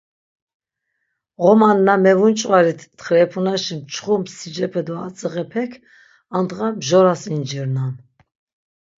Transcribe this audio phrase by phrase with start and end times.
[1.43, 5.71] Ğoman na mevunç̌varit txirepunaşi mçxu msicepe do atziğepek
[6.37, 7.93] andğa mjoras incirnan.